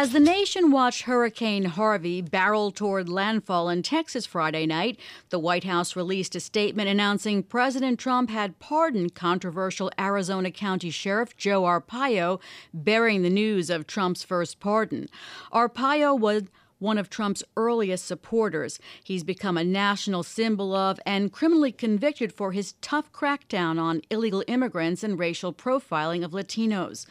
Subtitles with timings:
[0.00, 4.96] As the nation watched Hurricane Harvey barrel toward landfall in Texas Friday night,
[5.30, 11.36] the White House released a statement announcing President Trump had pardoned controversial Arizona County Sheriff
[11.36, 12.40] Joe Arpaio,
[12.72, 15.08] bearing the news of Trump's first pardon.
[15.52, 16.44] Arpaio was
[16.78, 18.78] one of Trump's earliest supporters.
[19.02, 24.44] He's become a national symbol of and criminally convicted for his tough crackdown on illegal
[24.46, 27.06] immigrants and racial profiling of Latinos.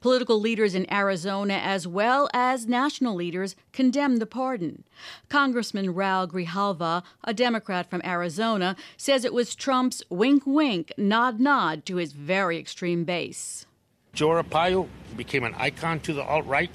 [0.00, 4.84] Political leaders in Arizona, as well as national leaders, condemned the pardon.
[5.28, 11.86] Congressman Raul Grijalva, a Democrat from Arizona, says it was Trump's wink wink, nod nod
[11.86, 13.66] to his very extreme base.
[14.12, 16.70] Joe Arpaio became an icon to the alt right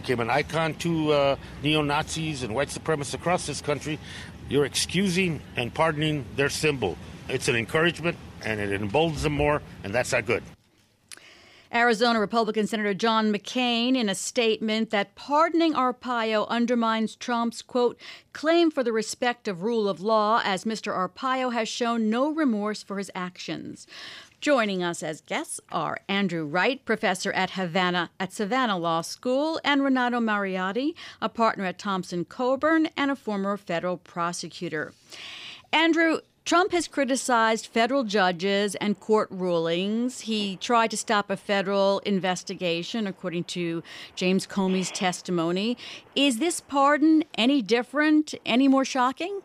[0.00, 3.98] became an icon to uh, neo Nazis and white supremacists across this country.
[4.48, 6.96] You're excusing and pardoning their symbol.
[7.28, 10.42] It's an encouragement and it emboldens them more, and that's not good.
[11.72, 17.98] Arizona Republican Senator John McCain in a statement that pardoning Arpaio undermines Trump's, quote,
[18.32, 20.94] claim for the respect of rule of law, as Mr.
[20.94, 23.86] Arpaio has shown no remorse for his actions.
[24.40, 29.82] Joining us as guests are Andrew Wright, professor at Havana at Savannah Law School, and
[29.82, 34.92] Renato Mariotti, a partner at Thompson Coburn and a former federal prosecutor.
[35.72, 40.20] Andrew, Trump has criticized federal judges and court rulings.
[40.20, 43.82] He tried to stop a federal investigation, according to
[44.14, 45.76] James Comey's testimony.
[46.16, 49.42] Is this pardon any different, any more shocking?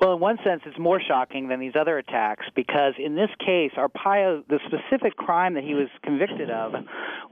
[0.00, 3.72] Well, in one sense, it's more shocking than these other attacks because in this case,
[3.76, 6.72] Arpaio, the specific crime that he was convicted of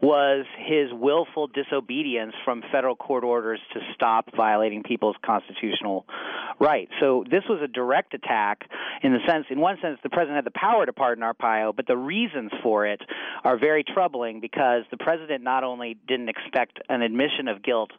[0.02, 6.04] was his willful disobedience from federal court orders to stop violating people's constitutional
[6.60, 6.92] rights.
[7.00, 8.64] So this was a direct attack
[9.02, 11.86] in the sense, in one sense, the president had the power to pardon Arpaio, but
[11.86, 13.00] the reasons for it
[13.44, 17.92] are very troubling because the president not only didn't expect an admission of guilt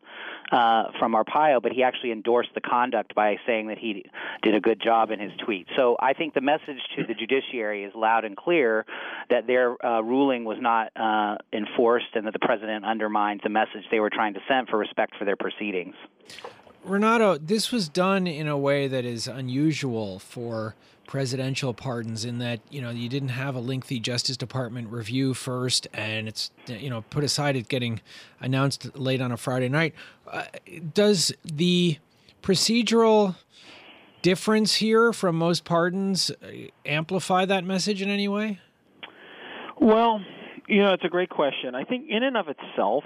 [0.51, 4.05] uh, from Arpaio, but he actually endorsed the conduct by saying that he
[4.43, 5.67] did a good job in his tweet.
[5.75, 8.86] So I think the message to the judiciary is loud and clear
[9.30, 13.83] that their uh, ruling was not uh, enforced and that the president undermined the message
[13.89, 15.95] they were trying to send for respect for their proceedings.
[16.83, 20.76] Renato, this was done in a way that is unusual for
[21.08, 25.87] presidential pardons in that you know you didn't have a lengthy Justice Department review first,
[25.93, 27.99] and it's you know put aside it getting
[28.39, 29.93] announced late on a Friday night.
[30.27, 30.43] Uh,
[30.93, 31.97] does the
[32.43, 33.36] procedural
[34.21, 36.47] difference here from most pardons uh,
[36.85, 38.59] amplify that message in any way?
[39.80, 40.21] Well,
[40.67, 41.75] you know, it's a great question.
[41.75, 43.03] I think in and of itself,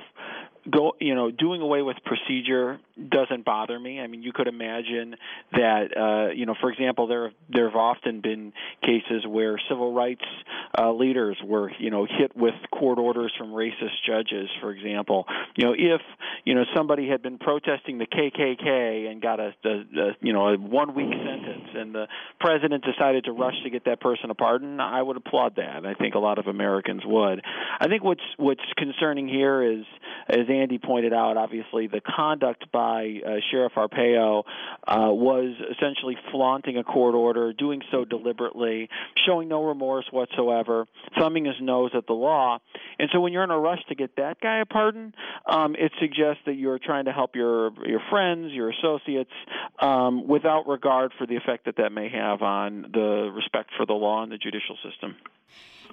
[0.70, 2.80] go you know doing away with procedure
[3.10, 4.00] doesn't bother me.
[4.00, 5.16] I mean you could imagine
[5.52, 10.24] that uh you know for example there there have often been cases where civil rights
[10.78, 15.26] uh leaders were you know hit with court orders from racist judges for example.
[15.56, 16.02] You know if
[16.46, 20.50] you know somebody had been protesting the KKK and got a, a, a you know
[20.50, 22.08] a one week sentence and the
[22.40, 25.86] president decided to rush to get that person a pardon i would applaud that.
[25.86, 27.42] I think a lot of americans would.
[27.80, 29.86] I think what's what's concerning here is
[30.30, 34.44] as Andy pointed out, obviously the conduct by uh, Sheriff Arpaio
[34.88, 38.90] uh, was essentially flaunting a court order, doing so deliberately,
[39.26, 40.86] showing no remorse whatsoever,
[41.18, 42.60] thumbing his nose at the law.
[43.00, 45.14] And so when you're in a rush to get that guy a pardon,
[45.48, 49.32] um, it suggests that you're trying to help your your friends, your associates,
[49.80, 53.94] um, without regard for the effect that that may have on the respect for the
[53.94, 55.16] law and the judicial system.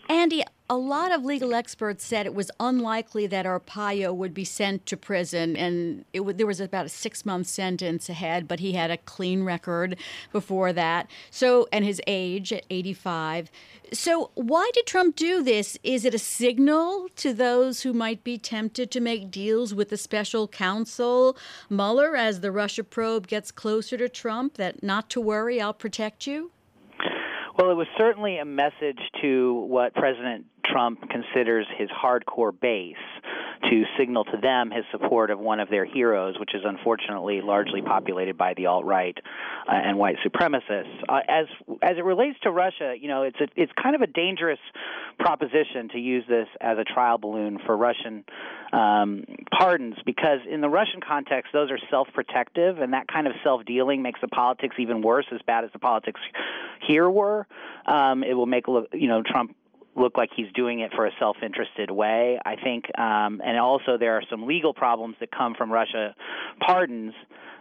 [0.09, 4.87] Andy, a lot of legal experts said it was unlikely that Arpaio would be sent
[4.87, 8.47] to prison, and it, there was about a six-month sentence ahead.
[8.47, 9.97] But he had a clean record
[10.33, 11.09] before that.
[11.31, 13.51] So, and his age at 85.
[13.93, 15.77] So, why did Trump do this?
[15.83, 19.97] Is it a signal to those who might be tempted to make deals with the
[19.97, 21.37] special counsel
[21.69, 26.29] Mueller as the Russia probe gets closer to Trump that not to worry, I'll protect
[26.29, 26.53] you?
[27.61, 32.97] Well, it was certainly a message to what President Trump considers his hardcore base
[33.63, 37.83] to signal to them his support of one of their heroes, which is unfortunately largely
[37.83, 39.17] populated by the alt right
[39.69, 41.03] uh, and white supremacists.
[41.09, 41.47] Uh, as
[41.83, 44.59] as it relates to Russia, you know, it's a, it's kind of a dangerous
[45.19, 48.25] proposition to use this as a trial balloon for Russian
[48.73, 49.25] um,
[49.57, 54.21] pardons because in the Russian context, those are self-protective, and that kind of self-dealing makes
[54.21, 56.21] the politics even worse, as bad as the politics
[56.87, 57.47] here were.
[57.87, 59.57] Um, it will make you know Trump
[59.97, 62.39] look like he's doing it for a self-interested way.
[62.45, 66.15] I think, um, and also there are some legal problems that come from Russia
[66.61, 67.15] pardons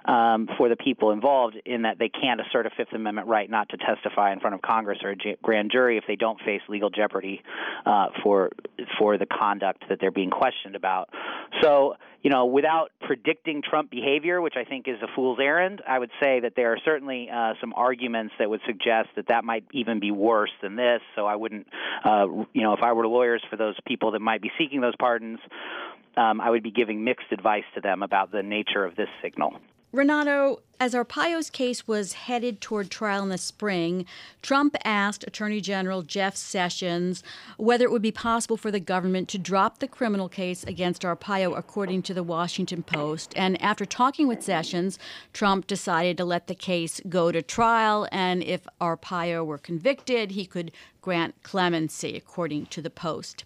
[0.09, 3.69] um, for the people involved in that they can't assert a Fifth Amendment right not
[3.69, 6.89] to testify in front of Congress or a grand jury if they don't face legal
[6.89, 7.43] jeopardy
[7.85, 8.49] uh, for
[8.97, 11.09] for the conduct that they're being questioned about.
[11.61, 15.99] So, you know, without predicting Trump behavior, which I think is a fool's errand, I
[15.99, 19.65] would say that there are certainly uh, some arguments that would suggest that that might
[19.73, 21.01] even be worse than this.
[21.15, 21.67] So I wouldn't,
[22.03, 24.95] uh, you know, if I were lawyers for those people that might be seeking those
[24.97, 25.39] pardons,
[26.17, 29.53] um, I would be giving mixed advice to them about the nature of this signal.
[29.91, 34.05] Renato, as Arpaio's case was headed toward trial in the spring,
[34.43, 37.23] Trump asked Attorney General Jeff Sessions
[37.57, 41.57] whether it would be possible for the government to drop the criminal case against Arpaio,
[41.57, 43.33] according to the Washington Post.
[43.35, 44.99] And after talking with Sessions,
[45.33, 50.45] Trump decided to let the case go to trial, and if Arpaio were convicted, he
[50.45, 50.71] could
[51.01, 53.43] grant clemency, according to the Post.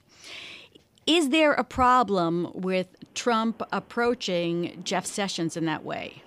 [1.07, 6.21] Is there a problem with Trump approaching Jeff Sessions in that way?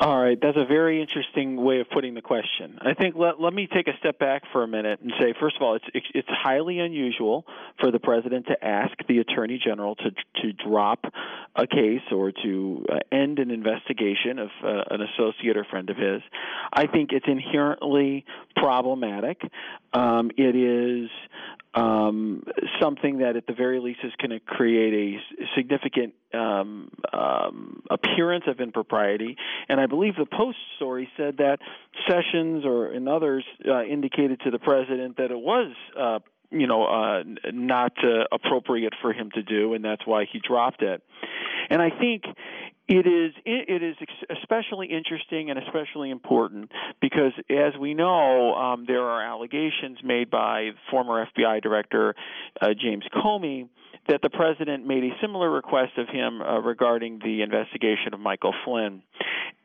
[0.00, 2.78] All right, that's a very interesting way of putting the question.
[2.80, 5.56] I think let, let me take a step back for a minute and say, first
[5.56, 7.44] of all, it's it's highly unusual
[7.80, 10.10] for the president to ask the attorney general to
[10.42, 11.04] to drop
[11.58, 15.96] a case or to uh, end an investigation of uh, an associate or friend of
[15.96, 16.22] his.
[16.72, 18.24] I think it's inherently
[18.54, 19.40] problematic.
[19.92, 21.10] Um, it is
[21.74, 22.44] um,
[22.80, 28.44] something that, at the very least, is going to create a significant um, um, appearance
[28.46, 29.36] of impropriety.
[29.68, 31.58] And I believe the Post story said that
[32.08, 35.74] Sessions or and others uh, indicated to the president that it was.
[36.50, 37.22] You know, uh,
[37.52, 41.02] not uh, appropriate for him to do, and that's why he dropped it.
[41.68, 42.24] And I think
[42.88, 43.96] it is it is
[44.40, 46.72] especially interesting and especially important
[47.02, 52.14] because, as we know, um, there are allegations made by former FBI Director
[52.60, 53.68] uh, James Comey
[54.08, 58.54] that the president made a similar request of him uh, regarding the investigation of Michael
[58.64, 59.02] Flynn.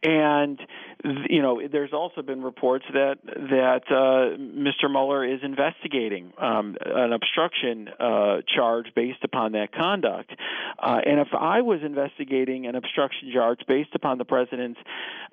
[0.03, 0.59] And
[1.03, 4.89] you know, there's also been reports that that uh, Mr.
[4.89, 10.31] Mueller is investigating um, an obstruction uh, charge based upon that conduct.
[10.79, 14.79] Uh, and if I was investigating an obstruction charge based upon the president's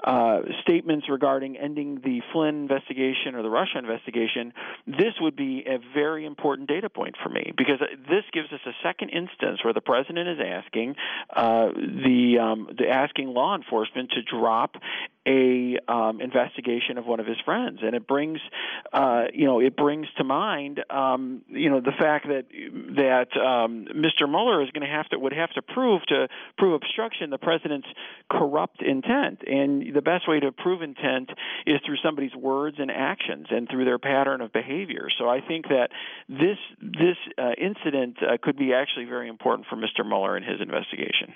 [0.02, 4.52] uh, statements regarding ending the Flynn investigation or the Russia investigation,
[4.86, 7.78] this would be a very important data point for me because
[8.08, 10.96] this gives us a second instance where the president is asking
[11.34, 14.22] uh, the um, the asking law enforcement to
[14.60, 14.76] drop
[15.26, 18.40] a um, investigation of one of his friends, and it brings,
[18.92, 22.46] uh, you know, it brings to mind, um, you know, the fact that
[22.96, 24.28] that um, Mr.
[24.28, 27.88] Mueller is going to have to would have to prove to prove obstruction the president's
[28.30, 31.30] corrupt intent, and the best way to prove intent
[31.66, 35.08] is through somebody's words and actions and through their pattern of behavior.
[35.18, 35.90] So I think that
[36.28, 40.06] this this uh, incident uh, could be actually very important for Mr.
[40.06, 41.34] Mueller in his investigation.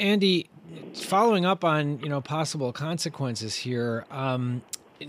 [0.00, 0.48] Andy,
[0.94, 4.62] following up on you know possible consequences here, um,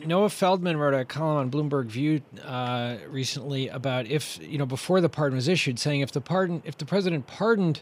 [0.05, 5.01] Noah Feldman wrote a column on Bloomberg View uh, recently about if you know before
[5.01, 7.81] the pardon was issued, saying if the pardon if the president pardoned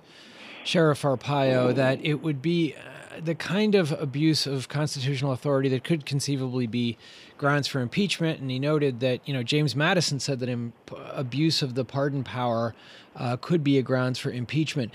[0.63, 5.83] Sheriff Arpaio, that it would be uh, the kind of abuse of constitutional authority that
[5.83, 6.95] could conceivably be
[7.39, 8.39] grounds for impeachment.
[8.39, 10.75] And he noted that you know James Madison said that imp-
[11.11, 12.75] abuse of the pardon power
[13.15, 14.93] uh, could be a grounds for impeachment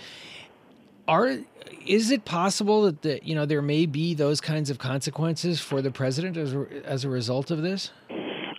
[1.09, 1.39] are
[1.87, 5.83] is it possible that the, you know there may be those kinds of consequences for
[5.83, 6.55] the president as
[6.85, 7.91] as a result of this?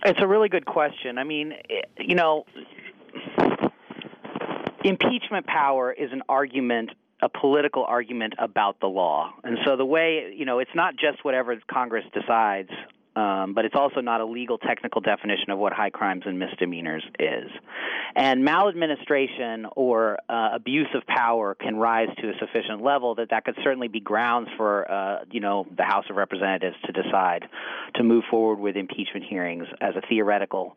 [0.05, 1.17] It's a really good question.
[1.17, 1.53] I mean,
[1.99, 2.45] you know,
[4.83, 9.33] impeachment power is an argument a political argument about the law.
[9.43, 12.69] And so the way, you know, it's not just whatever Congress decides
[13.15, 17.03] um, but it's also not a legal technical definition of what high crimes and misdemeanors
[17.19, 17.49] is.
[18.15, 23.45] And maladministration or uh, abuse of power can rise to a sufficient level that that
[23.45, 27.45] could certainly be grounds for, uh, you know, the House of Representatives to decide
[27.95, 30.75] to move forward with impeachment hearings as a theoretical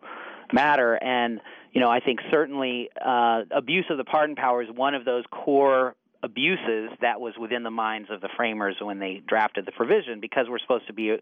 [0.52, 0.94] matter.
[0.94, 1.40] And
[1.72, 5.24] you know, I think certainly uh, abuse of the pardon power is one of those
[5.30, 10.18] core abuses that was within the minds of the framers when they drafted the provision
[10.20, 11.18] because we're supposed to be a,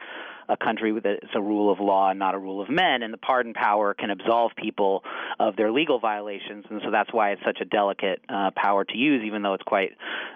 [0.49, 3.03] a country with a, it's a rule of law and not a rule of men
[3.03, 5.05] and the pardon power can absolve people
[5.39, 8.97] of their legal violations and so that's why it's such a delicate uh, power to
[8.97, 9.91] use even though it's quite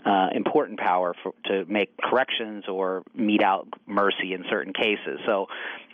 [0.05, 5.21] uh, important power for, to make corrections or mete out mercy in certain cases.
[5.25, 5.47] So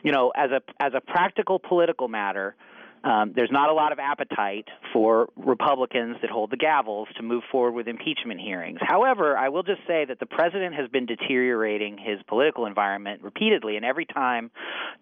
[0.03, 2.57] you know as a as a practical political matter
[3.05, 7.43] um, there's not a lot of appetite for Republicans that hold the gavels to move
[7.51, 8.79] forward with impeachment hearings.
[8.81, 13.77] However, I will just say that the president has been deteriorating his political environment repeatedly,
[13.77, 14.51] and every time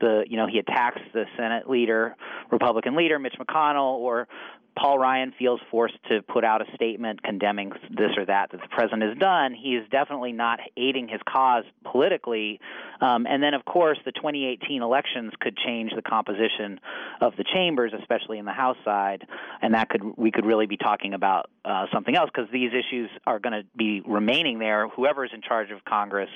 [0.00, 2.16] the you know he attacks the Senate leader,
[2.50, 4.28] Republican leader Mitch McConnell, or
[4.76, 8.68] Paul Ryan feels forced to put out a statement condemning this or that that the
[8.68, 12.60] president has done, he is definitely not aiding his cause politically.
[13.00, 16.80] Um, and then, of course, the 2018 elections could change the composition
[17.20, 19.26] of the chambers, especially in the House side,
[19.62, 23.10] and that could we could really be talking about uh, something else because these issues
[23.26, 24.88] are going to be remaining there.
[24.88, 26.30] Whoever is in charge of Congress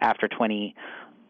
[0.00, 0.74] after 20.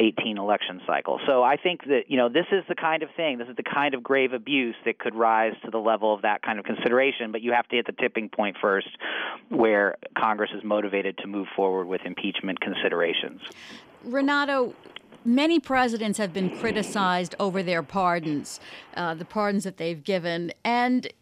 [0.00, 1.20] 18 election cycle.
[1.26, 3.62] So I think that you know this is the kind of thing, this is the
[3.62, 7.30] kind of grave abuse that could rise to the level of that kind of consideration.
[7.30, 8.88] But you have to hit the tipping point first,
[9.50, 13.42] where Congress is motivated to move forward with impeachment considerations.
[14.02, 14.74] Renato,
[15.24, 18.58] many presidents have been criticized over their pardons,
[18.96, 21.12] uh, the pardons that they've given, and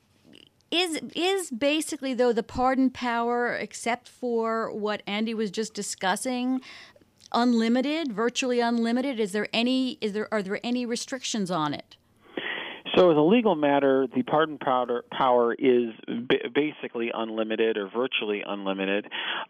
[0.70, 6.60] is is basically though the pardon power, except for what Andy was just discussing,
[7.32, 9.20] unlimited, virtually unlimited?
[9.20, 11.97] Is there any is there are there any restrictions on it?
[12.98, 15.90] So, as a legal matter, the pardon power is
[16.52, 19.04] basically unlimited or virtually unlimited.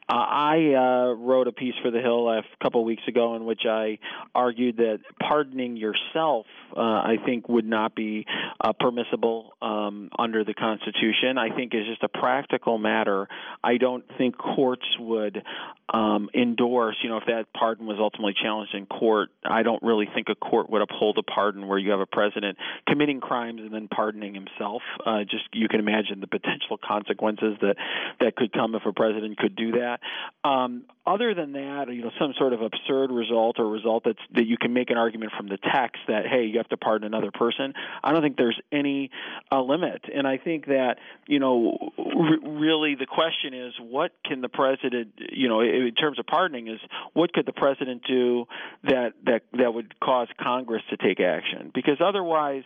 [0.07, 3.63] Uh, I uh, wrote a piece for The Hill a couple weeks ago in which
[3.67, 4.01] I
[4.35, 6.45] argued that pardoning yourself,
[6.77, 8.27] uh, I think, would not be
[8.61, 11.39] uh, permissible um, under the Constitution.
[11.39, 13.29] I think is just a practical matter.
[13.65, 15.43] I don't think courts would
[15.89, 19.31] um, endorse, you know, if that pardon was ultimately challenged in court.
[19.43, 22.59] I don't really think a court would uphold a pardon where you have a president
[22.87, 24.83] committing crimes crimes and then pardoning himself.
[25.05, 27.77] Uh, just you can imagine the potential consequences that
[28.21, 30.01] that could come if a president could do that.
[30.45, 34.47] Um, other than that, you know, some sort of absurd result or result that's that
[34.47, 37.31] you can make an argument from the text that hey, you have to pardon another
[37.31, 37.75] person.
[38.03, 39.11] I don't think there's any
[39.51, 44.41] uh, limit, and I think that you know, r- really the question is what can
[44.41, 46.81] the president, you know, in terms of pardoning, is
[47.15, 48.47] what could the president do
[48.85, 51.71] that that that would cause Congress to take action?
[51.75, 52.65] Because otherwise,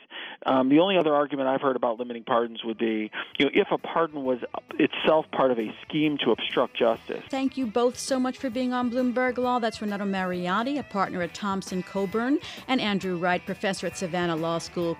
[0.62, 3.68] um, the only other argument I've heard about limiting pardons would be, you know, if
[3.70, 4.38] a pardon was
[4.78, 7.22] itself part of a scheme to obstruct justice.
[7.30, 9.58] Thank you both so much for being on Bloomberg Law.
[9.58, 12.38] That's Renato Mariotti, a partner at Thompson Coburn,
[12.68, 14.96] and Andrew Wright, professor at Savannah Law School.